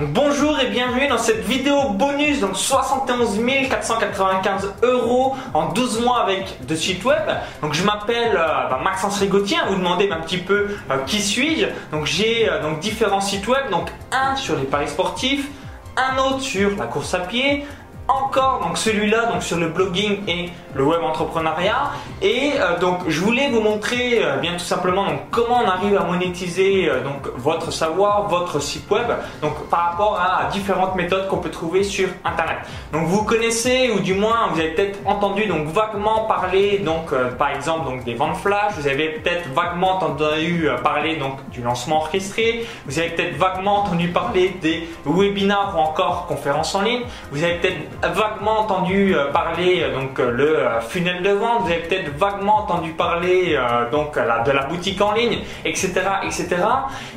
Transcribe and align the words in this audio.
Bonjour 0.00 0.60
et 0.60 0.68
bienvenue 0.68 1.08
dans 1.08 1.18
cette 1.18 1.44
vidéo 1.44 1.88
bonus, 1.90 2.38
donc 2.38 2.56
71 2.56 3.40
495 3.68 4.74
euros 4.82 5.34
en 5.54 5.72
12 5.72 6.02
mois 6.02 6.20
avec 6.22 6.64
de 6.64 6.76
sites 6.76 7.04
web. 7.04 7.22
Donc 7.62 7.74
je 7.74 7.82
m'appelle 7.82 8.36
euh, 8.36 8.68
bah, 8.70 8.80
Maxence 8.84 9.18
Rigotier, 9.18 9.56
vous 9.68 9.74
demandez 9.74 10.08
un 10.10 10.20
petit 10.20 10.38
peu 10.38 10.68
euh, 10.90 10.98
qui 11.06 11.20
suis-je. 11.20 11.66
Donc 11.90 12.06
j'ai 12.06 12.48
euh, 12.48 12.62
donc 12.62 12.78
différents 12.78 13.20
sites 13.20 13.48
web, 13.48 13.70
donc 13.72 13.88
un 14.12 14.36
sur 14.36 14.56
les 14.56 14.66
paris 14.66 14.88
sportifs, 14.88 15.48
un 15.96 16.16
autre 16.18 16.40
sur 16.40 16.76
la 16.76 16.86
course 16.86 17.14
à 17.14 17.20
pied, 17.20 17.66
encore 18.08 18.60
donc 18.60 18.78
celui-là 18.78 19.26
donc 19.26 19.42
sur 19.42 19.58
le 19.58 19.68
blogging 19.68 20.18
et 20.26 20.50
le 20.74 20.84
web 20.84 21.02
entrepreneuriat. 21.02 21.92
Et 22.22 22.52
euh, 22.58 22.78
donc 22.78 23.00
je 23.08 23.20
voulais 23.20 23.48
vous 23.50 23.60
montrer 23.60 24.24
euh, 24.24 24.36
bien 24.38 24.52
tout 24.52 24.64
simplement 24.64 25.06
donc 25.06 25.20
comment 25.30 25.60
on 25.64 25.68
arrive 25.68 25.96
à 25.96 26.04
monétiser 26.04 26.88
euh, 26.88 27.02
donc 27.02 27.28
votre 27.36 27.72
savoir 27.72 28.28
votre 28.28 28.60
site 28.60 28.90
web 28.90 29.06
donc 29.42 29.68
par 29.68 29.90
rapport 29.90 30.20
à, 30.20 30.48
différentes 30.50 30.94
méthodes 30.94 31.28
qu'on 31.28 31.38
peut 31.38 31.50
trouver 31.50 31.82
sur 31.82 32.08
internet. 32.24 32.58
Donc 32.92 33.06
vous 33.06 33.24
connaissez 33.24 33.90
ou 33.90 34.00
du 34.00 34.14
moins 34.14 34.48
vous 34.52 34.60
avez 34.60 34.70
peut-être 34.70 34.98
entendu 35.04 35.46
donc 35.46 35.68
vaguement 35.68 36.24
parler 36.24 36.78
donc 36.78 37.12
par 37.36 37.50
exemple 37.50 37.84
donc 37.84 38.04
des 38.04 38.14
ventes 38.14 38.36
flash. 38.36 38.72
Vous 38.78 38.86
avez 38.86 39.10
peut-être 39.10 39.48
vaguement 39.52 39.96
entendu 39.96 40.68
parler 40.82 41.16
donc 41.16 41.36
du 41.50 41.62
lancement 41.62 41.98
orchestré 41.98 42.66
vous 42.86 42.98
avez 42.98 43.10
peut-être 43.10 43.36
vaguement 43.36 43.80
entendu 43.80 44.08
parler 44.08 44.54
des 44.60 44.88
webinars 45.04 45.74
ou 45.76 45.80
encore 45.80 46.26
conférences 46.26 46.74
en 46.74 46.82
ligne. 46.82 47.02
Vous 47.30 47.42
avez 47.42 47.54
peut-être 47.54 47.76
vaguement 48.02 48.60
entendu 48.60 49.14
euh, 49.14 49.32
parler 49.32 49.82
euh, 49.82 49.94
donc 49.94 50.18
euh, 50.20 50.30
le 50.30 50.58
funnel 50.88 51.22
de 51.22 51.30
vente, 51.30 51.62
vous 51.62 51.70
avez 51.70 51.80
peut-être 51.80 52.16
vaguement 52.16 52.58
entendu 52.58 52.92
parler 52.92 53.58
donc 53.90 54.14
de 54.14 54.50
la 54.50 54.64
boutique 54.64 55.00
en 55.00 55.12
ligne, 55.12 55.38
etc., 55.64 55.92
etc. 56.24 56.48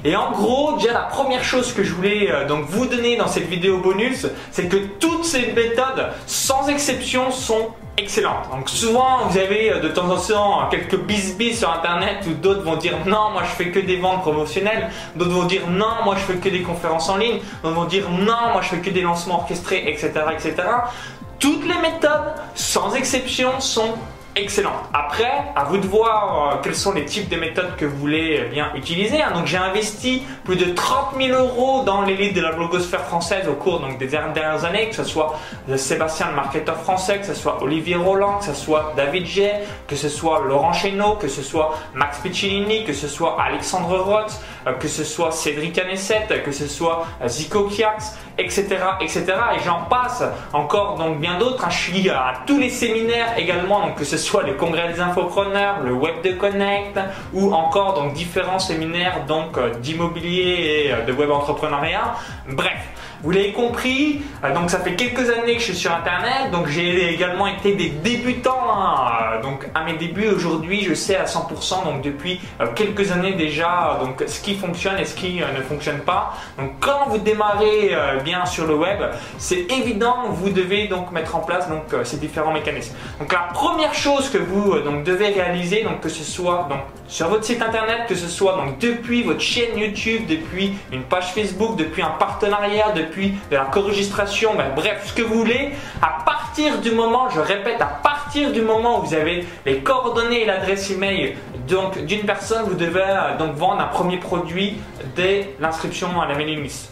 Et 0.04 0.16
en 0.16 0.32
gros, 0.32 0.78
déjà 0.78 0.94
la 0.94 1.02
première 1.02 1.44
chose 1.44 1.74
que 1.74 1.84
je 1.84 1.94
voulais 1.94 2.30
donc 2.48 2.66
vous 2.66 2.86
donner 2.86 3.16
dans 3.18 3.28
cette 3.28 3.48
vidéo 3.48 3.78
bonus, 3.78 4.28
c'est 4.52 4.68
que 4.68 4.78
toutes 5.00 5.26
ces 5.26 5.52
méthodes, 5.54 6.10
sans 6.26 6.68
exception, 6.68 7.32
sont 7.32 7.70
excellentes. 7.98 8.50
Donc 8.52 8.70
souvent 8.70 9.28
vous 9.28 9.38
avez 9.38 9.80
de 9.80 9.88
temps 9.90 10.10
en 10.10 10.18
temps 10.18 10.70
quelques 10.70 10.98
bisbis 10.98 11.56
sur 11.56 11.72
internet 11.72 12.26
où 12.28 12.34
d'autres 12.34 12.64
vont 12.64 12.78
dire 12.78 12.98
non 13.06 13.32
moi 13.32 13.44
je 13.44 13.56
fais 13.56 13.70
que 13.70 13.80
des 13.80 13.98
ventes 13.98 14.22
promotionnelles, 14.22 14.90
d'autres 15.16 15.32
vont 15.32 15.46
dire 15.46 15.68
non 15.70 16.04
moi 16.04 16.16
je 16.16 16.22
fais 16.22 16.36
que 16.36 16.50
des 16.50 16.62
conférences 16.62 17.10
en 17.10 17.18
ligne, 17.18 17.40
d'autres 17.64 17.76
vont 17.76 17.86
dire 17.86 18.10
non 18.10 18.52
moi 18.54 18.62
je 18.62 18.70
fais 18.70 18.80
que 18.80 18.90
des 18.90 19.02
lancements 19.02 19.42
orchestrés 19.42 19.90
etc 19.90 20.12
etc. 20.34 20.56
Toutes 21.40 21.64
les 21.68 21.80
méthodes 21.80 22.34
sans 22.56 22.94
exception 22.96 23.60
sont 23.60 23.96
excellent. 24.36 24.74
Après, 24.94 25.32
à 25.56 25.64
vous 25.66 25.78
de 25.78 25.88
voir 25.88 26.54
euh, 26.54 26.58
quels 26.64 26.76
sont 26.76 26.94
les 26.94 27.06
types 27.06 27.30
de 27.30 27.36
méthodes 27.36 27.76
que 27.78 27.86
vous 27.86 27.98
voulez 27.98 28.40
euh, 28.40 28.50
bien 28.50 28.72
utiliser. 28.76 29.22
Hein. 29.22 29.32
Donc 29.34 29.48
j'ai 29.48 29.58
investi 29.58 30.24
plus 30.44 30.56
de 30.56 30.74
30 30.74 31.16
000 31.18 31.38
euros 31.38 31.84
dans 31.84 32.02
l'élite 32.02 32.36
de 32.36 32.42
la 32.42 32.52
blogosphère 32.52 33.02
française 33.02 33.48
au 33.48 33.54
cours 33.54 33.82
des 34.00 34.08
dernières 34.08 34.64
années, 34.66 34.90
que 34.90 34.96
ce 34.96 35.04
soit 35.04 35.40
Sébastien 35.76 36.30
le 36.30 36.36
marketeur 36.36 36.78
français, 36.78 37.20
que 37.20 37.26
ce 37.26 37.34
soit 37.34 37.62
Olivier 37.62 37.96
Roland, 37.96 38.38
que 38.38 38.46
ce 38.46 38.54
soit 38.54 38.94
David 38.96 39.26
J, 39.26 39.44
que 39.88 39.96
ce 39.96 40.10
soit 40.10 40.42
Laurent 40.46 40.74
Chéneau, 40.74 41.16
que 41.16 41.28
ce 41.28 41.42
soit 41.42 41.78
Max 41.94 42.20
Piccinini, 42.20 42.84
que 42.86 42.94
ce 42.94 43.08
soit 43.08 43.38
Alexandre 43.42 43.98
Roth, 43.98 44.40
que 44.80 44.88
ce 44.88 45.04
soit 45.04 45.32
Cédric 45.32 45.78
Anesset, 45.78 46.28
que 46.44 46.52
ce 46.52 46.68
soit 46.68 47.08
Zico 47.28 47.64
Kiax, 47.66 48.18
etc.. 48.38 48.76
Et 49.02 49.60
j'en 49.66 49.84
passe 49.90 50.24
encore 50.54 50.96
donc 50.96 51.20
bien 51.20 51.38
d'autres. 51.38 51.70
Je 51.70 51.78
suis 51.78 52.10
à 52.10 52.34
tous 52.46 52.60
les 52.60 52.70
séminaires 52.70 53.38
également, 53.38 53.92
que 53.94 54.04
ce 54.04 54.18
soit 54.18 54.44
les 54.44 54.54
congrès 54.54 54.92
des 54.92 55.00
infopreneurs, 55.00 55.82
le 55.84 55.94
web 55.94 56.22
de 56.24 56.32
connect 56.32 57.00
ou 57.34 57.54
encore 57.54 57.94
donc 57.94 58.14
différents 58.14 58.60
séminaires 58.60 59.22
euh, 59.30 59.74
d'immobilier 59.80 60.86
et 60.86 60.94
euh, 60.94 61.06
de 61.06 61.14
web 61.14 61.32
entrepreneuriat. 61.32 62.16
Bref, 62.50 62.80
vous 63.24 63.32
l'avez 63.32 63.52
compris, 63.52 64.22
euh, 64.44 64.54
donc 64.54 64.70
ça 64.70 64.80
fait 64.80 64.96
quelques 64.96 65.30
années 65.30 65.54
que 65.54 65.60
je 65.60 65.66
suis 65.66 65.76
sur 65.76 65.94
Internet, 65.94 66.52
donc 66.52 66.68
j'ai 66.68 67.14
également 67.14 67.48
été 67.48 67.76
des 67.76 67.90
débutants. 67.90 68.58
Hein. 68.74 69.42
donc 69.44 69.68
à 69.76 69.84
mes 69.84 69.94
débuts 69.94 70.30
aujourd'hui, 70.30 70.84
je 70.84 70.94
sais 70.94 71.16
à 71.16 71.26
100% 71.26 71.84
donc 71.84 72.02
depuis 72.02 72.40
euh, 72.60 72.68
quelques 72.76 73.12
années 73.12 73.34
déjà 73.34 74.00
donc 74.02 74.24
ce 74.26 74.42
qui 74.42 74.56
fonctionne 74.56 74.98
et 74.98 75.06
ce 75.06 75.16
qui 75.16 75.42
euh, 75.42 75.46
ne 75.56 75.62
fonctionne 75.62 76.00
pas. 76.00 76.34
Donc 76.58 76.72
quand 76.80 77.10
vous 77.10 77.18
démarrez 77.20 77.96
bien 78.24 78.46
sur 78.46 78.66
le 78.66 78.76
web, 78.76 79.00
c'est 79.38 79.72
évident, 79.72 80.30
vous 80.30 80.50
devez 80.50 80.88
donc 80.88 81.12
mettre 81.12 81.36
en 81.36 81.40
place 81.40 81.70
donc 81.70 81.94
ces 82.04 82.18
différents 82.18 82.54
mécanismes. 82.54 82.96
Donc 83.20 83.32
la 83.32 83.50
première 83.54 83.94
chose 83.94 84.30
que 84.30 84.38
vous 84.38 84.80
donc 84.80 85.04
devez 85.04 85.28
réaliser, 85.28 85.84
donc 85.84 86.00
que 86.02 86.10
ce 86.10 86.24
soit 86.24 86.68
donc 86.70 86.80
sur 87.08 87.28
votre 87.28 87.44
site 87.44 87.62
internet, 87.62 88.08
que 88.08 88.16
ce 88.16 88.28
soit 88.28 88.56
donc 88.56 88.80
depuis 88.80 89.24
votre 89.24 89.42
chaîne 89.42 89.78
YouTube, 89.78 90.24
depuis 90.28 90.74
une 90.92 91.04
page 91.04 91.34
Facebook, 91.34 91.76
depuis 91.76 92.02
un 92.02 92.12
partenariat, 92.12 92.92
depuis 92.96 93.11
de 93.18 93.56
la 93.56 93.66
co-registration, 93.66 94.56
ben, 94.56 94.72
bref, 94.76 95.04
ce 95.06 95.14
que 95.14 95.22
vous 95.22 95.36
voulez, 95.36 95.72
à 96.02 96.24
partir 96.24 96.80
du 96.80 96.92
moment, 96.92 97.30
je 97.30 97.40
répète, 97.40 97.82
à 97.82 97.86
partir 97.86 98.52
du 98.52 98.62
moment 98.62 99.00
où 99.00 99.06
vous 99.06 99.14
avez 99.14 99.46
les 99.66 99.80
coordonnées 99.80 100.44
et 100.44 100.46
l'adresse 100.46 100.90
email 100.92 101.36
donc 101.68 102.06
d'une 102.06 102.24
personne, 102.24 102.66
vous 102.66 102.76
devez 102.76 103.02
euh, 103.02 103.38
donc 103.38 103.56
vendre 103.56 103.82
un 103.82 103.88
premier 103.88 104.18
produit 104.18 104.78
dès 105.16 105.56
l'inscription 105.60 106.20
à 106.22 106.28
la 106.28 106.36
mailing 106.36 106.64
list. 106.64 106.91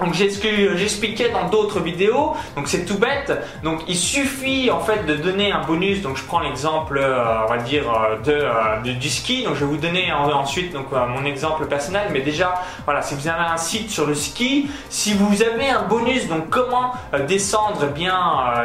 Donc 0.00 0.14
j'expliquais 0.14 1.30
dans 1.30 1.48
d'autres 1.48 1.80
vidéos, 1.80 2.34
donc 2.56 2.68
c'est 2.68 2.84
tout 2.84 2.98
bête. 2.98 3.32
Donc 3.64 3.80
il 3.88 3.96
suffit 3.96 4.70
en 4.70 4.80
fait 4.80 5.06
de 5.06 5.14
donner 5.14 5.50
un 5.50 5.64
bonus. 5.64 6.02
Donc 6.02 6.16
je 6.16 6.22
prends 6.22 6.40
l'exemple, 6.40 6.98
euh, 6.98 7.44
on 7.44 7.48
va 7.48 7.58
dire 7.58 7.84
euh, 7.90 8.16
euh, 8.28 8.80
de, 8.80 8.92
du 8.92 9.08
ski. 9.08 9.44
Donc 9.44 9.54
je 9.54 9.60
vais 9.60 9.66
vous 9.66 9.76
donner 9.76 10.12
ensuite 10.12 10.72
donc 10.72 10.86
mon 10.92 11.24
exemple 11.24 11.66
personnel. 11.66 12.08
Mais 12.12 12.20
déjà 12.20 12.62
voilà, 12.84 13.02
si 13.02 13.14
vous 13.14 13.26
avez 13.28 13.44
un 13.44 13.56
site 13.56 13.90
sur 13.90 14.06
le 14.06 14.14
ski, 14.14 14.70
si 14.88 15.14
vous 15.14 15.42
avez 15.42 15.68
un 15.68 15.82
bonus, 15.82 16.28
donc 16.28 16.48
comment 16.48 16.92
descendre 17.26 17.86
bien 17.86 18.16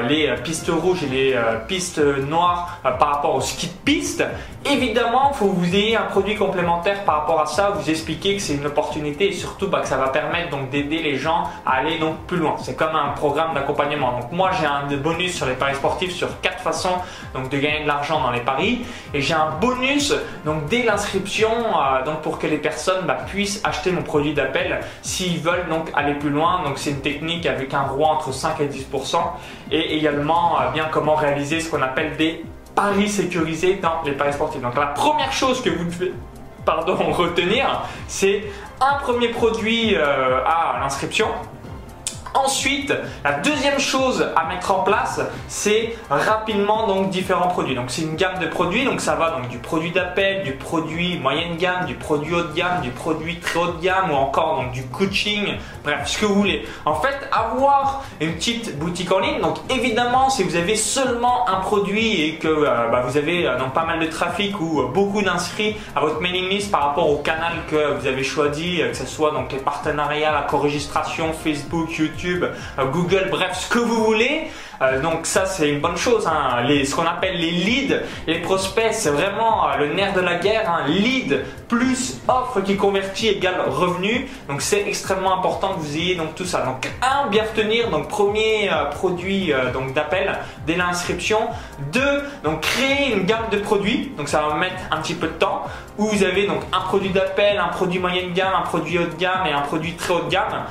les 0.07 0.33
pistes 0.43 0.69
rouges 0.69 1.03
et 1.03 1.07
les 1.07 1.35
pistes 1.67 1.99
noires 1.99 2.79
par 2.83 3.15
rapport 3.15 3.35
au 3.35 3.41
ski 3.41 3.67
de 3.67 3.73
piste. 3.83 4.23
Évidemment, 4.71 5.33
faut 5.33 5.47
que 5.49 5.55
vous 5.55 5.75
ayez 5.75 5.97
un 5.97 6.03
produit 6.03 6.35
complémentaire 6.35 7.03
par 7.03 7.21
rapport 7.21 7.41
à 7.41 7.45
ça. 7.45 7.71
Vous 7.71 7.89
expliquer 7.89 8.35
que 8.35 8.41
c'est 8.41 8.53
une 8.53 8.65
opportunité 8.65 9.27
et 9.27 9.33
surtout 9.33 9.67
bah, 9.67 9.81
que 9.81 9.87
ça 9.87 9.97
va 9.97 10.07
permettre 10.07 10.57
d'aider 10.69 11.01
les 11.01 11.17
gens 11.17 11.22
à 11.27 11.71
aller 11.71 11.97
donc 11.97 12.17
plus 12.27 12.37
loin. 12.37 12.55
C'est 12.61 12.75
comme 12.75 12.95
un 12.95 13.09
programme 13.09 13.53
d'accompagnement. 13.53 14.19
Donc 14.19 14.31
moi 14.31 14.51
j'ai 14.59 14.65
un 14.65 14.83
bonus 14.97 15.35
sur 15.35 15.45
les 15.45 15.53
paris 15.53 15.75
sportifs 15.75 16.13
sur 16.13 16.39
quatre 16.41 16.59
façons 16.59 16.97
donc 17.33 17.49
de 17.49 17.57
gagner 17.57 17.83
de 17.83 17.87
l'argent 17.87 18.21
dans 18.21 18.31
les 18.31 18.41
paris 18.41 18.85
et 19.13 19.21
j'ai 19.21 19.33
un 19.33 19.51
bonus 19.59 20.13
donc 20.45 20.67
dès 20.67 20.83
l'inscription 20.83 21.49
euh, 21.51 22.03
donc 22.05 22.21
pour 22.21 22.39
que 22.39 22.47
les 22.47 22.57
personnes 22.57 23.05
bah, 23.05 23.17
puissent 23.25 23.61
acheter 23.63 23.91
mon 23.91 24.01
produit 24.01 24.33
d'appel 24.33 24.79
s'ils 25.01 25.39
veulent 25.39 25.67
donc 25.69 25.89
aller 25.95 26.13
plus 26.13 26.29
loin. 26.29 26.63
Donc 26.63 26.77
c'est 26.77 26.91
une 26.91 27.01
technique 27.01 27.45
avec 27.45 27.73
un 27.73 27.83
roi 27.83 28.09
entre 28.09 28.31
5 28.31 28.59
et 28.61 28.67
10% 28.67 29.17
et 29.71 29.97
également 29.97 30.59
euh, 30.59 30.71
bien 30.71 30.87
comment 30.91 31.15
réaliser 31.15 31.59
ce 31.59 31.69
qu'on 31.69 31.81
appelle 31.81 32.15
des 32.17 32.43
paris 32.75 33.09
sécurisés 33.09 33.75
dans 33.75 34.01
les 34.05 34.13
paris 34.13 34.33
sportifs. 34.33 34.61
Donc 34.61 34.75
la 34.75 34.87
première 34.87 35.31
chose 35.31 35.61
que 35.61 35.69
vous 35.69 35.85
devez 35.85 36.13
pardon, 36.65 36.95
retenir, 37.11 37.83
c'est 38.07 38.43
un 38.81 38.95
premier 38.99 39.29
produit 39.29 39.95
euh, 39.95 40.43
à 40.45 40.79
l'inscription 40.81 41.27
Ensuite, 42.33 42.91
la 43.23 43.33
deuxième 43.33 43.79
chose 43.79 44.27
à 44.35 44.47
mettre 44.47 44.71
en 44.71 44.79
place, 44.79 45.21
c'est 45.47 45.95
rapidement 46.09 46.87
donc 46.87 47.11
différents 47.11 47.47
produits. 47.47 47.75
Donc 47.75 47.85
c'est 47.89 48.01
une 48.01 48.15
gamme 48.15 48.39
de 48.39 48.47
produits, 48.47 48.85
donc 48.85 49.01
ça 49.01 49.13
va 49.15 49.31
donc 49.31 49.49
du 49.49 49.59
produit 49.59 49.91
d'appel, 49.91 50.43
du 50.43 50.53
produit 50.53 51.19
moyenne 51.19 51.57
gamme, 51.57 51.85
du 51.85 51.93
produit 51.93 52.33
haut 52.33 52.41
de 52.41 52.53
gamme, 52.53 52.81
du 52.81 52.89
produit 52.89 53.39
très 53.39 53.59
haut 53.59 53.73
de 53.73 53.81
gamme 53.81 54.09
ou 54.11 54.15
encore 54.15 54.61
donc 54.61 54.71
du 54.71 54.83
coaching, 54.87 55.57
bref 55.83 55.99
ce 56.05 56.17
que 56.17 56.25
vous 56.25 56.33
voulez. 56.33 56.65
En 56.85 56.95
fait, 56.95 57.15
avoir 57.31 58.03
une 58.19 58.33
petite 58.33 58.79
boutique 58.79 59.11
en 59.11 59.19
ligne, 59.19 59.39
donc 59.39 59.57
évidemment 59.69 60.31
si 60.31 60.43
vous 60.43 60.55
avez 60.55 60.75
seulement 60.75 61.47
un 61.47 61.57
produit 61.57 62.21
et 62.21 62.35
que 62.35 62.47
euh, 62.47 62.89
bah, 62.91 63.03
vous 63.05 63.15
avez 63.15 63.47
euh, 63.47 63.59
donc 63.59 63.73
pas 63.73 63.85
mal 63.85 63.99
de 63.99 64.07
trafic 64.07 64.59
ou 64.59 64.81
euh, 64.81 64.87
beaucoup 64.87 65.21
d'inscrits 65.21 65.77
à 65.95 65.99
votre 65.99 66.19
mailing 66.19 66.49
list 66.49 66.71
par 66.71 66.81
rapport 66.81 67.09
au 67.11 67.17
canal 67.17 67.53
que 67.69 67.93
vous 67.93 68.07
avez 68.07 68.23
choisi, 68.23 68.79
que 68.79 68.97
ce 68.97 69.05
soit 69.05 69.31
donc 69.31 69.51
les 69.51 69.59
partenariats, 69.59 70.31
la 70.31 70.41
co-registration, 70.41 71.31
Facebook, 71.31 71.95
YouTube 71.95 72.22
euh, 72.25 72.85
Google, 72.91 73.27
bref, 73.29 73.57
ce 73.59 73.69
que 73.69 73.79
vous 73.79 74.03
voulez. 74.03 74.47
Euh, 74.81 74.99
donc 75.01 75.25
ça 75.25 75.45
c'est 75.45 75.69
une 75.69 75.79
bonne 75.79 75.97
chose. 75.97 76.27
Hein. 76.27 76.65
ce 76.67 76.95
qu'on 76.95 77.05
appelle 77.05 77.37
les 77.37 77.51
leads, 77.51 78.01
les 78.27 78.39
prospects, 78.39 78.91
c'est 78.91 79.11
vraiment 79.11 79.69
euh, 79.69 79.77
le 79.77 79.93
nerf 79.93 80.13
de 80.13 80.21
la 80.21 80.35
guerre. 80.35 80.69
Hein. 80.69 80.87
Lead 80.87 81.43
plus 81.67 82.19
offre 82.27 82.61
qui 82.61 82.75
convertit 82.75 83.29
égale 83.29 83.61
revenu. 83.67 84.27
Donc 84.49 84.61
c'est 84.61 84.87
extrêmement 84.87 85.37
important 85.37 85.75
que 85.75 85.79
vous 85.79 85.97
ayez 85.97 86.15
donc 86.15 86.35
tout 86.35 86.45
ça. 86.45 86.65
Donc 86.65 86.89
un, 87.01 87.29
bien 87.29 87.43
retenir 87.43 87.89
donc 87.89 88.07
premier 88.07 88.69
produit 88.91 89.53
donc 89.73 89.93
d'appel 89.93 90.37
dès 90.65 90.75
l'inscription. 90.75 91.39
Deux, 91.91 92.23
donc 92.43 92.61
créer 92.61 93.13
une 93.13 93.25
gamme 93.25 93.49
de 93.51 93.57
produits. 93.57 94.11
Donc 94.17 94.27
ça 94.27 94.41
va 94.41 94.55
mettre 94.55 94.81
un 94.91 94.97
petit 94.97 95.15
peu 95.15 95.27
de 95.27 95.33
temps. 95.33 95.63
Où 95.97 96.07
vous 96.07 96.23
avez 96.23 96.47
donc 96.47 96.61
un 96.71 96.81
produit 96.81 97.09
d'appel, 97.09 97.59
un 97.59 97.67
produit 97.67 97.99
moyenne 97.99 98.33
gamme, 98.33 98.53
un 98.55 98.61
produit 98.61 98.97
haut 98.97 99.05
de 99.05 99.15
gamme 99.15 99.45
et 99.47 99.51
un 99.51 99.61
produit 99.61 99.93
très 99.93 100.13
haut 100.13 100.23
de 100.23 100.29
gamme 100.29 100.65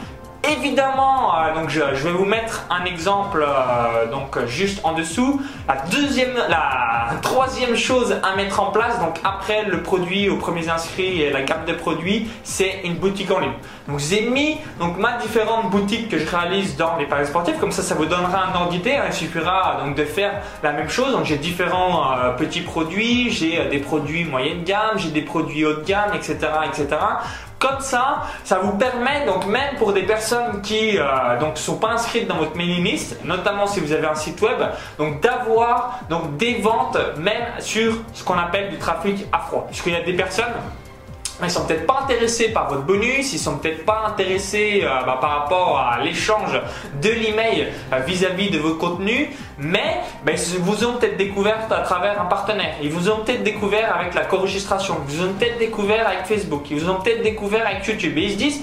évidemment, 0.48 1.34
euh, 1.36 1.54
donc 1.54 1.70
je, 1.70 1.80
vais 1.80 2.12
vous 2.12 2.24
mettre 2.24 2.66
un 2.70 2.84
exemple 2.84 3.44
euh, 3.46 4.10
donc 4.10 4.44
juste 4.46 4.80
en 4.84 4.92
dessous. 4.92 5.40
La 5.68 5.76
deuxième, 5.90 6.34
troisième 7.22 7.76
chose 7.76 8.16
à 8.22 8.36
mettre 8.36 8.60
en 8.60 8.66
place, 8.66 8.98
donc 9.00 9.18
après 9.24 9.64
le 9.64 9.82
produit 9.82 10.28
aux 10.28 10.36
premiers 10.36 10.68
inscrits 10.68 11.22
et 11.22 11.30
la 11.30 11.42
gamme 11.42 11.64
de 11.66 11.72
produits, 11.72 12.28
c'est 12.42 12.80
une 12.84 12.94
boutique 12.94 13.30
en 13.30 13.40
ligne. 13.40 13.52
Donc 13.88 13.98
j'ai 13.98 14.28
mis 14.28 14.58
donc 14.78 14.98
ma 14.98 15.16
différentes 15.18 15.70
boutiques 15.70 16.08
que 16.08 16.18
je 16.18 16.28
réalise 16.28 16.76
dans 16.76 16.96
les 16.96 17.06
paris 17.06 17.26
sportifs, 17.26 17.58
comme 17.58 17.72
ça 17.72 17.82
ça 17.82 17.94
vous 17.94 18.06
donnera 18.06 18.46
un 18.46 18.54
ordre. 18.54 18.72
Il 18.72 19.12
suffira 19.12 19.80
donc 19.84 19.96
de 19.96 20.04
faire 20.04 20.40
la 20.62 20.72
même 20.72 20.88
chose. 20.88 21.12
Donc 21.12 21.24
j'ai 21.24 21.36
différents 21.36 22.12
euh, 22.16 22.30
petits 22.32 22.60
produits, 22.60 23.30
j'ai 23.30 23.64
des 23.68 23.78
produits 23.78 24.24
moyenne 24.24 24.64
gamme, 24.64 24.96
j'ai 24.96 25.10
des 25.10 25.22
produits 25.22 25.64
haut 25.64 25.74
de 25.74 25.84
gamme, 25.84 26.14
etc., 26.14 26.36
etc. 26.66 26.88
Comme 27.62 27.78
ça, 27.78 28.24
ça 28.42 28.58
vous 28.58 28.72
permet 28.72 29.24
donc 29.24 29.46
même 29.46 29.76
pour 29.76 29.92
des 29.92 30.02
personnes 30.02 30.60
qui 30.62 30.98
euh, 30.98 31.38
donc 31.38 31.56
sont 31.56 31.76
pas 31.76 31.90
inscrites 31.90 32.26
dans 32.26 32.38
votre 32.38 32.56
mailing 32.56 32.82
list, 32.82 33.24
notamment 33.24 33.68
si 33.68 33.78
vous 33.78 33.92
avez 33.92 34.08
un 34.08 34.16
site 34.16 34.42
web, 34.42 34.58
donc 34.98 35.20
d'avoir 35.20 36.00
donc 36.10 36.36
des 36.38 36.54
ventes 36.54 36.98
même 37.18 37.46
sur 37.60 37.98
ce 38.14 38.24
qu'on 38.24 38.36
appelle 38.36 38.68
du 38.70 38.78
trafic 38.78 39.26
à 39.30 39.38
froid. 39.38 39.68
Puisqu'il 39.68 39.92
y 39.92 39.96
a 39.96 40.02
des 40.02 40.14
personnes 40.14 40.52
ils 41.46 41.50
sont 41.50 41.66
peut-être 41.66 41.86
pas 41.86 42.00
intéressés 42.04 42.48
par 42.48 42.68
votre 42.68 42.82
bonus, 42.82 43.32
ils 43.32 43.38
sont 43.38 43.58
peut-être 43.58 43.84
pas 43.84 44.04
intéressés 44.08 44.82
euh, 44.84 45.04
bah, 45.04 45.18
par 45.20 45.30
rapport 45.30 45.78
à 45.78 46.02
l'échange 46.02 46.60
de 47.00 47.08
l'email 47.08 47.68
euh, 47.92 47.98
vis-à-vis 48.00 48.50
de 48.50 48.58
vos 48.58 48.74
contenus, 48.74 49.28
mais 49.58 50.00
bah, 50.24 50.32
ils 50.32 50.58
vous 50.58 50.84
ont 50.84 50.94
peut-être 50.94 51.16
découvert 51.16 51.66
à 51.70 51.80
travers 51.80 52.20
un 52.20 52.26
partenaire, 52.26 52.74
ils 52.82 52.90
vous 52.90 53.10
ont 53.10 53.18
peut-être 53.18 53.42
découvert 53.42 53.96
avec 53.96 54.14
la 54.14 54.24
co-registration, 54.24 54.98
ils 55.08 55.16
vous 55.16 55.24
ont 55.24 55.32
peut-être 55.32 55.58
découvert 55.58 56.08
avec 56.08 56.26
Facebook, 56.26 56.70
ils 56.70 56.80
vous 56.80 56.90
ont 56.90 57.00
peut-être 57.00 57.22
découvert 57.22 57.66
avec 57.66 57.86
YouTube. 57.86 58.16
Et 58.16 58.24
ils 58.24 58.32
se 58.32 58.36
disent 58.36 58.62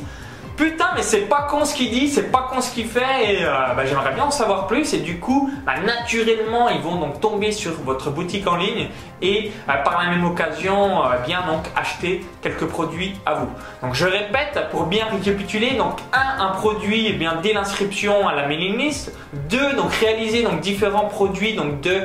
putain 0.60 0.90
mais 0.94 1.04
c'est 1.04 1.22
pas 1.22 1.48
con 1.50 1.64
ce 1.64 1.74
qu'il 1.74 1.90
dit, 1.90 2.10
c'est 2.10 2.32
pas 2.32 2.50
con 2.52 2.60
ce 2.60 2.72
qu'il 2.74 2.86
fait 2.86 3.34
et 3.34 3.46
euh, 3.46 3.74
bah, 3.78 3.86
j'aimerais 3.86 4.14
bien 4.14 4.26
en 4.26 4.32
savoir 4.32 4.68
plus. 4.68 4.94
Et 4.94 5.00
du 5.00 5.18
coup 5.18 5.50
bah, 5.66 5.80
naturellement 5.86 6.68
ils 6.68 6.82
vont 6.82 6.96
donc 6.96 7.22
tomber 7.22 7.54
sur 7.54 7.72
votre 7.86 8.12
boutique 8.12 8.46
en 8.46 8.58
ligne 8.58 8.90
et 9.22 9.52
euh, 9.68 9.74
par 9.84 10.02
la 10.02 10.10
même 10.10 10.26
occasion 10.26 11.04
euh, 11.04 11.18
bien 11.26 11.42
donc 11.48 11.66
acheter 11.76 12.26
quelques 12.42 12.66
produits 12.66 13.16
à 13.26 13.36
vous. 13.36 13.50
Donc 13.82 13.94
je 13.94 14.06
répète 14.06 14.68
pour 14.72 14.86
bien 14.86 15.06
récapituler 15.12 15.72
donc 15.72 16.00
un 16.14 16.44
un 16.44 16.50
produit 16.50 17.08
eh 17.08 17.14
bien 17.14 17.38
dès 17.42 17.54
l'inscription 17.54 18.28
à 18.28 18.36
la 18.36 18.48
mailing 18.48 18.78
list, 18.78 19.14
deux 19.50 19.74
donc 19.74 19.94
réaliser 19.94 20.44
donc 20.44 20.62
différents 20.62 21.06
produits 21.06 21.54
donc 21.54 21.82
de 21.82 22.02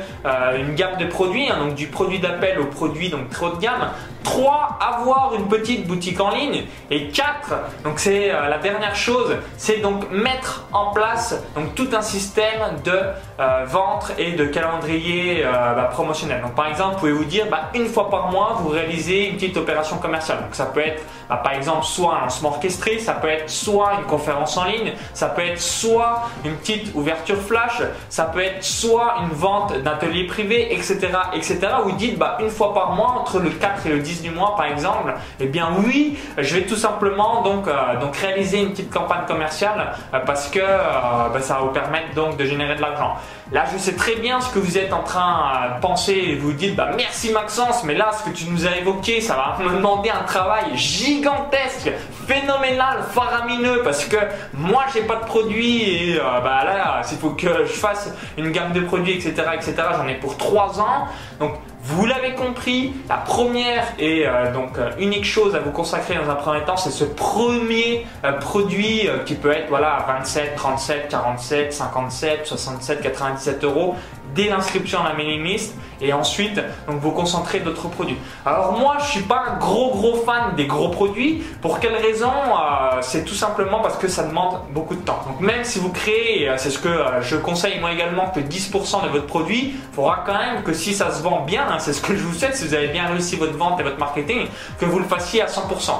une 0.59 0.75
gamme 0.75 0.97
de 0.99 1.07
produits 1.07 1.49
hein, 1.49 1.57
donc 1.59 1.75
du 1.75 1.87
produit 1.87 2.19
d'appel 2.19 2.59
au 2.61 2.67
produit 2.67 3.11
donc 3.11 3.31
trop 3.31 3.51
de 3.51 3.61
gamme, 3.61 3.91
3. 4.25 4.79
Avoir 4.81 5.35
une 5.35 5.47
petite 5.47 5.87
boutique 5.87 6.21
en 6.21 6.31
ligne. 6.31 6.65
Et 6.91 7.09
4. 7.09 7.55
Donc 7.85 7.99
c'est 7.99 8.33
euh, 8.33 8.49
la 8.49 8.59
dernière 8.59 8.97
chose, 8.97 9.37
c'est 9.57 9.79
donc 9.79 10.11
mettre 10.11 10.65
en 10.73 10.93
place 10.93 11.43
donc 11.55 11.75
tout 11.75 11.89
un 11.93 12.03
système 12.03 12.81
de 12.85 12.99
euh, 13.41 13.65
vente 13.67 14.13
et 14.19 14.33
de 14.33 14.45
calendrier 14.47 15.45
euh, 15.45 15.75
bah, 15.75 15.89
promotionnel. 15.93 16.43
Donc 16.43 16.55
par 16.55 16.67
exemple, 16.67 17.04
pouvez 17.05 17.13
vous 17.13 17.25
dire 17.25 17.47
bah, 17.51 17.71
une 17.75 17.87
fois 17.87 18.09
par 18.09 18.31
mois, 18.31 18.59
vous 18.61 18.71
réalisez 18.71 19.29
une 19.29 19.35
petite 19.35 19.57
opération 19.59 19.99
commerciale. 19.99 20.39
Donc 20.41 20.55
ça 20.55 20.67
peut 20.67 20.81
être 20.81 21.03
bah, 21.29 21.41
par 21.43 21.53
exemple 21.53 21.85
soit 21.85 22.17
un 22.17 22.21
lancement 22.23 22.51
orchestré, 22.51 22.99
ça 22.99 23.15
peut 23.15 23.29
être 23.29 23.51
soit 23.51 23.95
une 23.99 24.07
conférence 24.07 24.57
en 24.57 24.65
ligne, 24.65 24.93
ça 25.13 25.29
peut 25.29 25.43
être 25.43 25.61
soit 25.61 26.23
une 26.45 26.55
petite 26.55 26.95
ouverture 26.95 27.37
flash, 27.37 27.83
ça 28.09 28.25
peut 28.25 28.41
être 28.41 28.65
soit 28.65 29.17
une 29.23 29.37
vente 29.37 29.77
d'atelier 29.83 30.27
privé, 30.27 30.75
etc., 30.75 31.09
etc. 31.35 31.59
Vous 31.85 31.93
dites 31.93 32.19
bah, 32.19 32.39
une 32.41 32.51
fois 32.51 32.73
par 32.73 32.93
mois 32.93 33.17
entre 33.21 33.39
le 33.39 33.51
4 33.51 33.87
et 33.87 33.91
le 33.91 33.99
10 33.99 34.23
du 34.23 34.31
mois 34.31 34.57
par 34.57 34.67
exemple, 34.67 35.15
eh 35.41 35.47
bien 35.47 35.69
oui, 35.85 36.19
je 36.39 36.57
vais 36.57 36.63
tout 36.63 36.77
simplement 36.77 37.43
donc, 37.43 37.69
euh, 37.69 38.01
donc 38.01 38.17
réaliser 38.17 38.61
une 38.61 38.71
petite 38.71 38.91
campagne 38.91 39.27
commerciale 39.27 39.93
euh, 40.15 40.21
parce 40.21 40.49
que 40.49 40.59
euh, 40.59 41.29
bah, 41.33 41.41
ça 41.41 41.55
va 41.55 41.61
vous 41.61 41.73
permettre 41.73 42.15
donc 42.15 42.39
de 42.39 42.45
générer 42.45 42.77
de 42.77 42.81
l'argent. 42.81 43.17
Là, 43.53 43.65
je 43.71 43.79
sais 43.79 43.95
très 43.95 44.17
bien 44.17 44.41
ce 44.41 44.49
que 44.53 44.59
vous 44.59 44.79
êtes 44.79 44.93
en 44.93 45.03
train 45.03 45.75
de 45.77 45.81
penser 45.81 46.13
et 46.13 46.35
vous 46.37 46.53
dites 46.53 46.77
bah 46.77 46.91
merci 46.97 47.33
Maxence, 47.33 47.85
mais 47.85 47.95
là 47.95 48.11
ce 48.13 48.29
que 48.29 48.35
tu 48.35 48.47
nous 48.47 48.67
as 48.67 48.77
évoqué, 48.77 49.21
ça 49.21 49.35
va 49.35 49.65
me 49.65 49.77
demander 49.77 50.11
un 50.11 50.25
travail 50.25 50.77
gigantesque, 50.77 51.91
phénoménal, 52.27 52.99
faramineux 53.13 53.83
parce 53.83 54.05
que 54.05 54.17
moi 54.53 54.85
j'ai 54.93 55.03
pas 55.03 55.17
de 55.17 55.25
produit 55.25 55.83
et 55.83 56.19
bah 56.19 56.63
là 56.65 57.03
il 57.11 57.19
faut 57.19 57.31
que 57.31 57.67
je 57.67 57.73
fasse 57.73 58.13
une 58.39 58.51
gamme 58.51 58.73
de 58.73 58.81
produits 58.81 59.13
etc 59.13 59.49
etc. 59.55 59.75
J'en 59.97 60.09
ai 60.09 60.15
pour 60.15 60.37
3 60.37 60.81
ans 60.81 61.09
donc 61.39 61.55
vous 61.87 62.07
l'avez 62.07 62.33
compris, 62.33 62.95
la 63.11 63.19
première 63.19 63.85
et 63.99 64.27
euh, 64.27 64.51
donc 64.55 64.79
euh, 64.79 64.91
unique 64.99 65.27
chose 65.27 65.55
à 65.55 65.59
vous 65.59 65.71
consacrer 65.71 66.15
dans 66.15 66.31
un 66.31 66.35
premier 66.35 66.63
temps, 66.65 66.79
c'est 66.79 66.91
ce 66.91 67.05
premier 67.05 68.07
euh, 68.25 68.33
produit 68.33 69.07
qui 69.27 69.35
peut 69.35 69.53
être 69.53 69.69
voilà 69.69 70.03
27, 70.09 70.57
37, 70.57 71.09
47, 71.11 71.73
57, 71.75 72.47
67, 72.47 73.03
97 73.03 73.65
euros 73.65 73.97
dès 74.35 74.49
l'inscription 74.49 75.01
à 75.01 75.09
la 75.11 75.15
mailing 75.15 75.43
list 75.45 75.75
et 76.01 76.13
ensuite 76.13 76.61
donc 76.89 77.01
vous 77.01 77.11
concentrer 77.13 77.61
d'autres 77.61 77.89
produits. 77.89 78.17
Alors 78.45 78.79
moi 78.79 78.97
je 79.01 79.07
suis 79.07 79.23
pas 79.23 79.45
un 79.49 79.59
gros 79.59 79.91
gros 79.93 80.17
fan 80.25 80.55
des 80.57 80.67
gros 80.67 80.89
produits. 80.89 81.43
Pour 81.63 81.81
quelle 81.81 81.97
raison? 81.97 82.31
Euh, 82.31 83.01
C'est 83.01 83.25
tout 83.25 83.35
simplement 83.35 83.81
parce 83.81 83.97
que 83.97 84.09
ça 84.09 84.25
demande 84.25 84.59
beaucoup 84.71 84.95
de 84.95 85.01
temps. 85.01 85.21
Donc 85.27 85.41
même 85.41 85.65
si 85.65 85.79
vous 85.79 85.91
créez, 85.91 86.51
c'est 86.57 86.71
ce 86.71 86.79
que 86.79 86.89
euh, 86.89 87.23
je 87.23 87.37
conseille 87.37 87.79
moi 87.81 87.93
également 87.93 88.29
que 88.29 88.41
10% 88.41 89.05
de 89.05 89.09
votre 89.09 89.27
produit, 89.27 89.75
il 89.75 89.95
faudra 89.95 90.23
quand 90.27 90.39
même 90.39 90.63
que 90.63 90.73
si 90.73 90.95
ça 90.95 91.11
se 91.13 91.23
vend 91.23 91.41
bien, 91.41 91.65
hein, 91.71 91.79
c'est 91.79 91.93
ce 91.93 92.01
que 92.01 92.17
je 92.17 92.23
vous 92.23 92.35
souhaite, 92.35 92.57
si 92.57 92.67
vous 92.67 92.75
avez 92.75 92.89
bien 92.89 93.07
réussi 93.07 93.37
votre 93.37 93.57
vente 93.57 93.81
et 93.81 93.83
votre 93.83 93.99
marketing, 93.99 94.47
que 94.79 94.85
vous 94.85 94.99
le 94.99 95.05
fassiez 95.05 95.43
à 95.43 95.47
100%. 95.47 95.93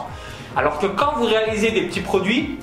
Alors 0.57 0.79
que 0.79 0.87
quand 0.87 1.15
vous 1.17 1.25
réalisez 1.25 1.71
des 1.71 1.83
petits 1.83 2.01
produits, 2.01 2.59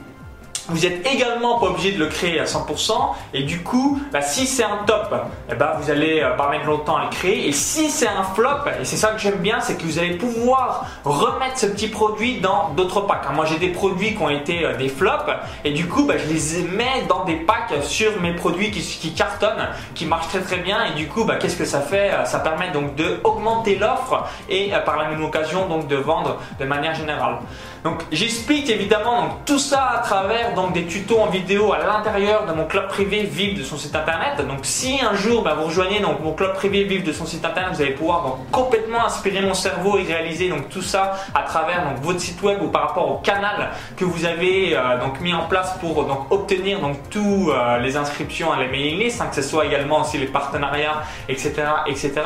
vous 0.71 0.85
êtes 0.85 1.05
également 1.05 1.59
pas 1.59 1.67
obligé 1.67 1.91
de 1.91 1.99
le 1.99 2.07
créer 2.07 2.39
à 2.39 2.45
100% 2.45 2.93
et 3.33 3.43
du 3.43 3.61
coup, 3.61 4.01
bah, 4.11 4.21
si 4.21 4.47
c'est 4.47 4.63
un 4.63 4.79
top, 4.85 5.13
eh 5.49 5.55
ben, 5.55 5.73
vous 5.79 5.91
allez 5.91 6.21
euh, 6.21 6.31
pas 6.31 6.49
mettre 6.49 6.65
longtemps 6.65 6.97
à 6.97 7.03
le 7.03 7.09
créer 7.09 7.47
et 7.47 7.51
si 7.51 7.89
c'est 7.89 8.07
un 8.07 8.23
flop, 8.23 8.69
et 8.79 8.85
c'est 8.85 8.97
ça 8.97 9.09
que 9.09 9.19
j'aime 9.19 9.37
bien, 9.39 9.59
c'est 9.59 9.77
que 9.77 9.83
vous 9.83 9.99
allez 9.99 10.17
pouvoir 10.17 10.85
remettre 11.03 11.57
ce 11.57 11.65
petit 11.67 11.89
produit 11.89 12.39
dans 12.39 12.69
d'autres 12.75 13.01
packs. 13.01 13.31
Moi 13.33 13.45
j'ai 13.45 13.57
des 13.57 13.69
produits 13.69 14.15
qui 14.15 14.21
ont 14.21 14.29
été 14.29 14.65
euh, 14.65 14.75
des 14.77 14.89
flops 14.89 15.31
et 15.63 15.71
du 15.71 15.87
coup, 15.87 16.05
bah, 16.05 16.15
je 16.17 16.31
les 16.31 16.67
mets 16.69 17.03
dans 17.07 17.25
des 17.25 17.35
packs 17.35 17.83
sur 17.83 18.19
mes 18.21 18.33
produits 18.33 18.71
qui, 18.71 19.13
cartonnent, 19.13 19.69
qui 19.93 20.05
marchent 20.05 20.29
très 20.29 20.41
très 20.41 20.57
bien 20.57 20.85
et 20.85 20.97
du 20.97 21.07
coup, 21.07 21.25
bah, 21.25 21.35
qu'est-ce 21.35 21.57
que 21.57 21.65
ça 21.65 21.81
fait 21.81 22.11
Ça 22.25 22.39
permet 22.39 22.71
donc 22.71 22.95
de 22.95 23.19
augmenter 23.23 23.75
l'offre 23.75 24.27
et 24.49 24.73
euh, 24.73 24.79
par 24.79 24.97
la 24.97 25.09
même 25.09 25.23
occasion 25.23 25.67
donc 25.67 25.87
de 25.87 25.95
vendre 25.95 26.37
de 26.59 26.65
manière 26.65 26.95
générale. 26.95 27.37
Donc 27.83 28.03
j'explique 28.11 28.69
évidemment 28.69 29.23
donc, 29.23 29.45
tout 29.45 29.57
ça 29.57 29.89
à 29.89 29.97
travers 29.99 30.53
donc, 30.53 30.73
des 30.73 30.85
tutos 30.85 31.19
en 31.19 31.27
vidéo 31.27 31.73
à 31.73 31.79
l'intérieur 31.79 32.45
de 32.45 32.53
mon 32.53 32.65
club 32.65 32.87
privé 32.87 33.23
Vive 33.23 33.57
de 33.57 33.63
son 33.63 33.77
site 33.77 33.95
internet. 33.95 34.45
Donc 34.47 34.59
si 34.63 34.99
un 35.01 35.15
jour 35.15 35.43
bah, 35.43 35.55
vous 35.57 35.65
rejoignez 35.65 35.99
donc, 35.99 36.19
mon 36.23 36.33
club 36.33 36.53
privé 36.53 36.83
Vive 36.83 37.03
de 37.03 37.11
son 37.11 37.25
site 37.25 37.43
internet, 37.43 37.73
vous 37.73 37.81
allez 37.81 37.93
pouvoir 37.93 38.23
donc, 38.23 38.51
complètement 38.51 39.05
inspirer 39.05 39.41
mon 39.41 39.55
cerveau 39.55 39.97
et 39.97 40.03
réaliser 40.03 40.49
donc, 40.49 40.69
tout 40.69 40.83
ça 40.83 41.17
à 41.33 41.41
travers 41.41 41.83
donc, 41.89 42.03
votre 42.03 42.19
site 42.19 42.41
web 42.43 42.61
ou 42.61 42.67
par 42.67 42.89
rapport 42.89 43.09
au 43.09 43.17
canal 43.17 43.71
que 43.97 44.05
vous 44.05 44.25
avez 44.25 44.75
euh, 44.75 44.99
donc, 44.99 45.19
mis 45.19 45.33
en 45.33 45.47
place 45.47 45.75
pour 45.79 46.05
donc, 46.05 46.31
obtenir 46.31 46.81
donc, 46.81 46.97
tous 47.09 47.49
euh, 47.49 47.79
les 47.79 47.97
inscriptions 47.97 48.51
à 48.51 48.59
la 48.59 48.67
mailing 48.67 48.99
list, 48.99 49.21
hein, 49.21 49.27
que 49.29 49.35
ce 49.35 49.41
soit 49.41 49.65
également 49.65 50.01
aussi 50.01 50.19
les 50.19 50.27
partenariats, 50.27 51.01
etc. 51.27 51.53
etc. 51.87 52.21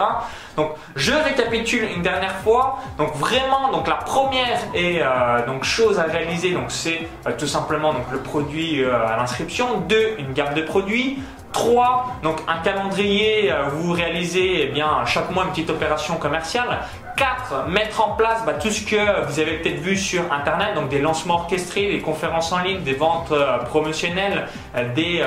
Donc 0.55 0.71
je 0.95 1.11
récapitule 1.11 1.89
une 1.95 2.01
dernière 2.01 2.35
fois. 2.37 2.79
Donc 2.97 3.15
vraiment, 3.15 3.71
donc 3.71 3.87
la 3.87 3.95
première 3.95 4.59
et 4.73 5.01
euh, 5.01 5.44
donc 5.45 5.63
chose 5.63 5.99
à 5.99 6.03
réaliser, 6.03 6.51
donc 6.51 6.65
c'est 6.69 7.07
euh, 7.27 7.31
tout 7.37 7.47
simplement 7.47 7.93
donc 7.93 8.05
le 8.11 8.19
produit 8.19 8.83
euh, 8.83 8.93
à 8.93 9.17
l'inscription. 9.17 9.81
Deux, 9.81 10.15
une 10.19 10.33
gamme 10.33 10.53
de 10.53 10.61
produits. 10.61 11.19
3. 11.53 12.17
Donc 12.21 12.41
un 12.49 12.57
calendrier, 12.57 13.49
vous 13.71 13.93
réalisez 13.93 14.63
eh 14.63 14.65
bien, 14.73 15.05
chaque 15.05 15.31
mois 15.31 15.45
une 15.45 15.51
petite 15.51 15.69
opération 15.69 16.15
commerciale. 16.17 16.79
4. 17.15 17.69
Mettre 17.69 18.05
en 18.05 18.11
place 18.11 18.43
bah, 18.45 18.55
tout 18.55 18.69
ce 18.69 18.85
que 18.85 19.25
vous 19.25 19.39
avez 19.39 19.59
peut-être 19.59 19.79
vu 19.79 19.95
sur 19.95 20.33
Internet, 20.33 20.75
donc 20.75 20.89
des 20.89 20.99
lancements 20.99 21.35
orchestrés, 21.35 21.87
des 21.89 22.01
conférences 22.01 22.51
en 22.51 22.59
ligne, 22.59 22.81
des 22.81 22.95
ventes 22.95 23.31
promotionnelles, 23.69 24.47
des 24.95 25.23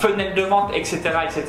fenêtres 0.00 0.34
de 0.34 0.42
vente, 0.42 0.72
etc., 0.74 1.00
etc. 1.28 1.44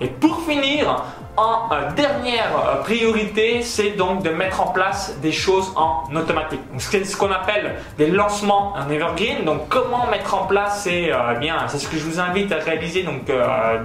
Et 0.00 0.06
pour 0.06 0.40
finir, 0.40 1.04
en 1.36 1.72
euh, 1.72 1.90
dernière 1.92 2.50
euh, 2.56 2.82
priorité, 2.82 3.62
c'est 3.62 3.90
donc 3.90 4.22
de 4.22 4.30
mettre 4.30 4.60
en 4.60 4.68
place 4.68 5.16
des 5.22 5.32
choses 5.32 5.72
en 5.76 6.04
automatique. 6.14 6.60
C'est 6.78 7.04
ce 7.04 7.16
qu'on 7.16 7.30
appelle 7.30 7.76
des 7.98 8.08
lancements 8.08 8.74
en 8.74 8.90
evergreen. 8.90 9.44
Donc 9.44 9.68
comment 9.68 10.06
mettre 10.06 10.34
en 10.34 10.46
place 10.46 10.82
c'est 10.84 11.12
euh, 11.12 11.34
bien, 11.34 11.56
c'est 11.68 11.78
ce 11.78 11.88
que 11.88 11.96
je 11.96 12.04
vous 12.04 12.20
invite 12.20 12.52
à 12.52 12.56
réaliser 12.56 13.02
donc 13.02 13.30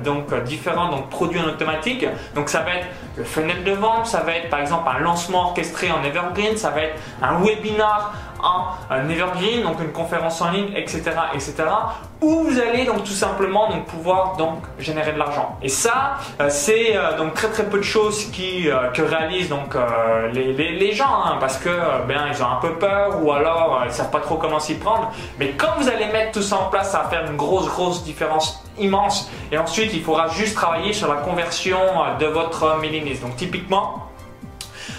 donc 0.04 0.34
différents 0.44 0.90
donc 0.90 1.10
produits 1.10 1.40
en 1.40 1.48
automatique. 1.48 2.06
Donc 2.36 2.50
ça 2.50 2.62
va 2.62 2.76
être 2.76 2.88
le 3.18 3.24
fenêtre 3.24 3.64
de 3.64 3.72
vente, 3.72 4.08
ça 4.08 4.22
va 4.22 4.34
être 4.34 4.50
par 4.50 4.60
exemple 4.60 4.90
un 4.94 5.00
lancement 5.00 5.50
orchestré 5.50 5.90
en 5.92 6.04
evergreen, 6.04 6.58
ça 6.58 6.72
va 6.72 6.82
être 6.82 6.96
un 7.22 7.40
webinar 7.42 8.14
un, 8.90 9.10
evergreen, 9.10 9.64
donc 9.64 9.80
une 9.82 9.92
conférence 9.92 10.42
en 10.42 10.52
ligne, 10.52 10.72
etc., 10.76 11.04
etc., 11.34 11.54
où 12.22 12.44
vous 12.44 12.60
allez 12.60 12.86
donc 12.86 13.04
tout 13.04 13.12
simplement 13.12 13.70
donc 13.70 13.86
pouvoir 13.86 14.38
donc 14.38 14.60
générer 14.80 15.14
de 15.14 15.20
l'argent. 15.20 15.58
Et 15.62 15.70
ça, 15.70 16.18
euh, 16.40 16.48
c'est 16.50 16.96
euh, 16.96 17.18
donc 17.18 17.34
très 17.34 17.50
très 17.50 17.66
peu 17.66 17.78
de 17.78 17.84
choses 17.84 18.26
qui 18.32 18.70
euh, 18.70 18.90
que 18.90 19.02
réalisent 19.02 19.50
donc 19.50 19.76
les, 20.34 20.54
les, 20.54 20.92
gens, 20.94 21.24
hein, 21.26 21.38
parce 21.40 21.58
que 21.58 21.70
ben 22.08 22.28
ils 22.32 22.42
ont 22.42 22.48
un 22.48 22.60
peu 22.62 22.74
peur 22.74 23.24
ou 23.24 23.32
alors 23.32 23.84
ils 23.86 23.92
savent 23.92 24.12
pas 24.12 24.20
trop 24.20 24.36
comment 24.36 24.60
s'y 24.60 24.76
prendre. 24.76 25.12
Mais 25.40 25.52
quand 25.52 25.74
vous 25.80 25.90
allez 25.90 26.06
mettre 26.08 26.34
tout 26.34 26.42
ça 26.42 26.58
en 26.58 26.70
place, 26.70 26.92
ça 26.92 27.04
va 27.04 27.10
faire 27.10 27.26
une 27.30 27.38
grosse 27.38 27.68
grosse 27.68 28.04
différence 28.04 28.64
immense. 28.78 29.30
Et 29.52 29.58
ensuite, 29.58 29.92
il 29.94 30.04
faudra 30.04 30.28
juste 30.28 30.56
travailler 30.56 30.94
sur 30.94 31.14
la 31.14 31.22
conversion 31.22 31.80
de 32.20 32.26
votre 32.26 32.78
mailing 32.80 33.06
list. 33.06 33.22
Donc 33.22 33.36
typiquement 33.36 34.06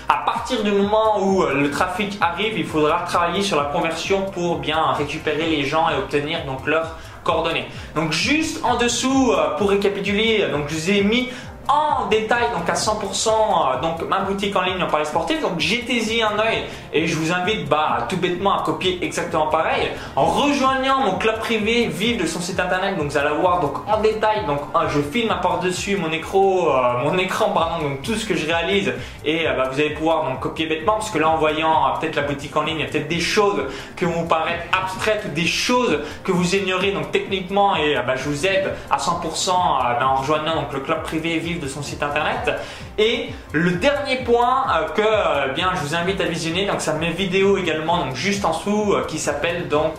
à 0.09 0.19
partir 0.19 0.63
du 0.63 0.71
moment 0.71 1.21
où 1.21 1.43
euh, 1.43 1.55
le 1.55 1.71
trafic 1.71 2.17
arrive, 2.21 2.57
il 2.57 2.67
faudra 2.67 3.01
travailler 3.07 3.43
sur 3.43 3.57
la 3.57 3.65
conversion 3.65 4.23
pour 4.31 4.59
bien 4.59 4.93
récupérer 4.93 5.47
les 5.47 5.65
gens 5.65 5.89
et 5.91 5.97
obtenir 5.97 6.45
donc 6.47 6.67
leurs 6.67 6.97
coordonnées. 7.25 7.67
Donc 7.97 8.13
juste 8.13 8.65
en 8.65 8.77
dessous, 8.77 9.33
euh, 9.33 9.57
pour 9.57 9.71
récapituler, 9.71 10.47
donc 10.53 10.69
je 10.69 10.75
vous 10.75 10.91
ai 10.91 11.03
mis 11.03 11.31
en 11.69 12.07
détail, 12.07 12.45
donc 12.57 12.69
à 12.69 12.75
100%, 12.75 13.29
euh, 13.29 13.81
donc 13.81 14.09
ma 14.09 14.21
boutique 14.21 14.55
en 14.57 14.63
ligne 14.63 14.83
en 14.83 14.87
Paris 14.87 15.07
sportif. 15.07 15.41
Donc 15.41 15.59
jetez-y 15.59 16.23
un 16.23 16.39
oeil 16.39 16.65
et 16.93 17.07
je 17.07 17.17
vous 17.17 17.33
invite 17.33 17.69
bah, 17.69 18.07
tout 18.09 18.17
bêtement 18.17 18.61
à 18.61 18.63
copier 18.63 18.99
exactement 19.03 19.49
pareil. 19.49 19.91
En 20.15 20.25
rejoignant 20.25 21.01
mon 21.01 21.19
club 21.19 21.39
privé, 21.39 21.87
vive 21.87 22.23
de 22.23 22.27
son 22.27 22.41
site 22.41 22.61
internet, 22.61 22.97
donc 22.97 23.11
vous 23.11 23.19
allez 23.19 23.35
voir 23.37 23.61
donc 23.61 23.77
en 23.89 24.01
détail, 24.01 24.47
donc 24.47 24.61
ah, 24.75 24.87
je 24.89 25.01
filme 25.01 25.31
à 25.31 25.37
part 25.37 25.61
dessus 25.61 25.97
mon 25.97 26.11
écran, 26.11 26.69
euh, 26.69 27.05
mon 27.05 27.19
écran 27.19 27.51
pardon, 27.51 27.89
donc 27.89 28.03
tout 28.03 28.15
ce 28.15 28.25
que 28.25 28.35
je 28.37 28.47
réalise 28.47 28.93
et 29.25 29.47
euh, 29.47 29.53
bah, 29.55 29.69
vous 29.71 29.79
allez 29.79 29.91
pouvoir 29.91 30.25
donc 30.25 30.41
copier 30.41 30.67
bêtement 30.67 30.95
parce 30.95 31.11
que 31.11 31.19
là 31.19 31.29
en 31.31 31.37
voyant 31.37 31.93
peut-être 32.01 32.17
la 32.17 32.23
boutique 32.23 32.57
en 32.57 32.63
ligne, 32.63 32.79
il 32.79 32.83
y 32.83 32.85
a 32.85 32.89
peut-être 32.89 33.09
des 33.09 33.21
choses 33.21 33.65
vont 34.07 34.23
vous 34.23 34.29
paraître 34.29 34.65
abstraites 34.73 35.25
ou 35.27 35.35
des 35.35 35.47
choses 35.47 36.01
que 36.25 36.33
vous 36.33 36.55
ignorez 36.55 36.93
donc 36.93 37.11
techniquement 37.11 37.77
et 37.77 37.97
bah, 38.07 38.17
je 38.17 38.29
vous 38.29 38.47
aide 38.47 38.73
à 38.91 38.97
100% 38.97 39.49
bah, 39.49 39.99
en 40.03 40.17
rejoignant 40.17 40.57
donc 40.57 40.73
le 40.73 40.81
club 40.81 41.03
privé, 41.03 41.39
vive 41.39 41.56
de 41.59 41.69
son 41.69 41.83
site 41.83 42.03
internet. 42.03 42.53
Et 42.99 43.31
le 43.53 43.73
dernier 43.73 44.17
point 44.25 44.65
euh, 44.75 44.89
que 44.95 45.03
euh, 45.03 45.53
bien 45.53 45.71
je 45.75 45.81
vous 45.81 45.95
invite 45.95 46.21
à 46.21 46.25
visionner, 46.25 46.67
donc 46.67 46.81
ça 46.81 46.95
mes 46.95 47.11
vidéos 47.11 47.59
également, 47.59 47.99
donc 47.99 48.15
juste 48.15 48.45
en 48.45 48.51
dessous, 48.51 48.95
euh, 48.95 49.05
qui 49.07 49.19
s'appelle 49.19 49.69
donc 49.69 49.97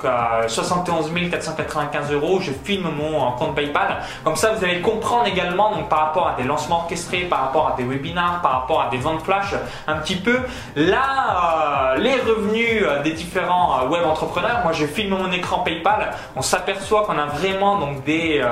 71 0.48 1.12
495 1.30 2.12
euros. 2.12 2.40
Je 2.42 2.52
filme 2.52 2.90
mon 2.90 3.32
compte 3.34 3.56
PayPal. 3.56 3.98
Comme 4.24 4.36
ça, 4.36 4.54
vous 4.54 4.64
allez 4.64 4.82
comprendre 4.82 5.28
également 5.28 5.76
donc 5.76 5.90
par 5.90 6.00
rapport 6.00 6.28
à 6.28 6.36
des 6.36 6.44
lancements 6.44 6.82
orchestrés, 6.84 7.22
par 7.22 7.42
rapport 7.42 7.68
à 7.68 7.76
des 7.78 7.84
webinars, 7.84 8.42
par 8.42 8.62
rapport 8.62 8.82
à 8.82 8.90
des 8.90 8.98
ventes 8.98 9.24
flash, 9.24 9.54
un 9.88 9.96
petit 9.98 10.16
peu 10.16 10.40
là 10.76 11.96
les 11.98 12.16
revenus 12.16 12.84
des 13.04 13.12
différents 13.12 13.86
web 13.88 14.06
entrepreneurs. 14.06 14.62
Moi, 14.64 14.74
je 14.74 14.86
filme 14.86 15.16
mon 15.16 15.32
écran 15.32 15.60
PayPal. 15.60 16.14
On 16.36 16.42
s'aperçoit 16.42 17.04
qu'on 17.06 17.18
a 17.18 17.26
vraiment 17.26 17.78
donc 17.80 18.04
des 18.04 18.44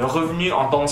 revenus 0.00 0.52
en 0.52 0.68
dents 0.68 0.84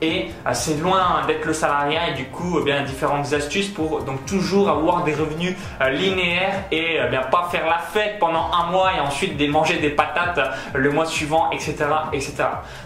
et 0.00 0.28
c'est 0.52 0.80
loin 0.80 1.22
d'être 1.26 1.44
le 1.44 1.52
salariat 1.52 2.10
et 2.10 2.14
du 2.14 2.26
coup 2.26 2.58
eh 2.60 2.64
bien 2.64 2.82
différentes 2.82 3.32
astuces 3.32 3.68
pour 3.68 4.02
donc 4.02 4.24
toujours 4.26 4.68
avoir 4.68 5.04
des 5.04 5.14
revenus 5.14 5.56
euh, 5.80 5.90
linéaires 5.90 6.64
et 6.70 6.98
eh 7.04 7.10
bien 7.10 7.22
pas 7.22 7.48
faire 7.50 7.66
la 7.66 7.78
fête 7.78 8.18
pendant 8.18 8.50
un 8.52 8.70
mois 8.70 8.92
et 8.96 9.00
ensuite 9.00 9.36
des, 9.36 9.48
manger 9.48 9.78
des 9.78 9.90
patates 9.90 10.40
le 10.74 10.90
mois 10.90 11.06
suivant 11.06 11.50
etc 11.50 11.76
etc 12.12 12.34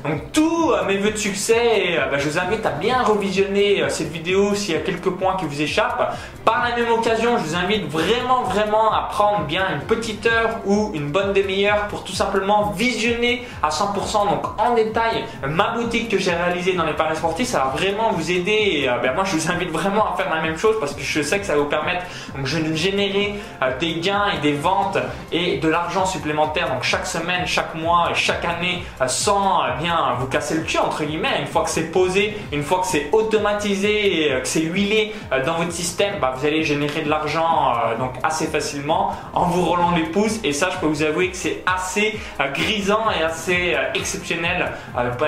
donc 0.04 0.32
tous 0.32 0.72
euh, 0.72 0.84
mes 0.84 0.96
voeux 0.96 1.10
de 1.10 1.16
succès 1.16 1.98
ben, 2.10 2.18
je 2.18 2.28
vous 2.28 2.38
invite 2.38 2.64
à 2.64 2.70
bien 2.70 3.02
revisionner 3.02 3.84
cette 3.88 4.10
vidéo 4.10 4.54
s'il 4.54 4.74
y 4.74 4.76
a 4.76 4.80
quelques 4.80 5.10
points 5.10 5.36
qui 5.36 5.44
vous 5.44 5.60
échappent. 5.60 6.16
Par 6.44 6.64
la 6.64 6.76
même 6.76 6.90
occasion 6.92 7.38
je 7.38 7.44
vous 7.44 7.56
invite 7.56 7.86
vraiment 7.88 8.42
vraiment 8.42 8.92
à 8.92 9.08
prendre 9.10 9.44
bien 9.44 9.64
une 9.74 9.80
petite 9.80 10.26
heure 10.26 10.60
ou 10.66 10.90
une 10.94 11.10
bonne 11.10 11.32
demi-heure 11.32 11.88
pour 11.88 12.04
tout 12.04 12.12
simplement 12.12 12.70
visionner 12.76 13.46
à 13.62 13.68
100% 13.68 14.30
donc 14.30 14.44
en 14.58 14.74
détail 14.74 15.24
ma 15.46 15.70
boutique 15.70 16.08
que 16.08 16.18
j'ai 16.18 16.32
réalisée 16.32 16.74
dans 16.74 16.84
les 16.84 16.92
paris 17.02 17.16
sportifs 17.16 17.48
ça 17.48 17.58
va 17.58 17.64
vraiment 17.76 18.12
vous 18.12 18.30
aider 18.30 18.52
et 18.52 18.88
euh, 18.88 18.98
ben, 18.98 19.12
moi 19.14 19.24
je 19.24 19.36
vous 19.36 19.50
invite 19.50 19.70
vraiment 19.70 20.12
à 20.12 20.16
faire 20.16 20.32
la 20.32 20.40
même 20.40 20.56
chose 20.56 20.76
parce 20.78 20.94
que 20.94 21.02
je 21.02 21.22
sais 21.22 21.40
que 21.40 21.46
ça 21.46 21.54
va 21.54 21.60
vous 21.60 21.68
permettre 21.68 22.04
donc, 22.36 22.44
de 22.44 22.74
générer 22.74 23.34
euh, 23.62 23.76
des 23.78 23.94
gains 23.94 24.26
et 24.36 24.40
des 24.40 24.52
ventes 24.52 24.98
et 25.32 25.58
de 25.58 25.68
l'argent 25.68 26.06
supplémentaire 26.06 26.68
donc 26.72 26.84
chaque 26.84 27.06
semaine, 27.06 27.46
chaque 27.46 27.74
mois 27.74 28.10
et 28.10 28.14
chaque 28.14 28.44
année 28.44 28.84
euh, 29.00 29.08
sans 29.08 29.62
bien 29.80 30.14
vous 30.18 30.26
casser 30.26 30.54
le 30.54 30.62
cul 30.62 30.78
entre 30.78 31.04
guillemets. 31.04 31.40
Une 31.40 31.46
fois 31.46 31.64
que 31.64 31.70
c'est 31.70 31.90
posé, 31.90 32.36
une 32.52 32.62
fois 32.62 32.80
que 32.80 32.86
c'est 32.86 33.08
automatisé 33.12 34.40
que 34.40 34.48
c'est 34.48 34.60
huilé 34.60 35.14
dans 35.44 35.54
votre 35.54 35.72
système 35.72 36.14
bah, 36.20 36.34
vous 36.36 36.46
allez 36.46 36.62
générer 36.62 37.02
de 37.02 37.10
l'argent 37.10 37.72
donc 37.98 38.14
assez 38.22 38.46
facilement 38.46 39.14
en 39.32 39.44
vous 39.46 39.64
roulant 39.64 39.92
les 39.92 40.04
pouces. 40.04 40.38
Et 40.44 40.52
ça 40.52 40.70
je 40.72 40.78
peux 40.78 40.86
vous 40.86 41.02
avouer 41.02 41.30
que 41.30 41.36
c'est 41.36 41.62
assez 41.66 42.18
grisant 42.54 43.06
et 43.18 43.22
assez 43.22 43.76
exceptionnel 43.94 44.72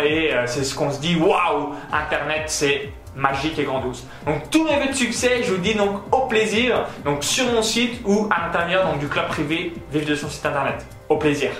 et 0.05 0.31
c'est 0.47 0.65
ce 0.65 0.75
qu'on 0.75 0.91
se 0.91 1.01
dit 1.01 1.17
waouh 1.17 1.64
Internet, 1.93 2.45
c'est 2.47 2.91
magique 3.17 3.59
et 3.59 3.65
grandiose. 3.65 4.05
Donc 4.27 4.51
tous 4.51 4.65
mes 4.65 4.77
vœux 4.77 4.89
de 4.89 4.95
succès, 4.95 5.43
je 5.43 5.53
vous 5.53 5.61
dis 5.61 5.75
donc 5.75 6.01
au 6.13 6.27
plaisir, 6.27 6.87
donc 7.05 7.23
sur 7.23 7.47
mon 7.53 7.63
site 7.63 8.01
ou 8.05 8.29
à 8.31 8.47
l'intérieur 8.47 8.97
du 8.99 9.09
club 9.09 9.29
privé, 9.29 9.73
vive 9.93 10.07
de 10.07 10.15
son 10.15 10.29
site 10.29 10.45
internet. 10.47 10.85
Au 11.09 11.17
plaisir. 11.17 11.51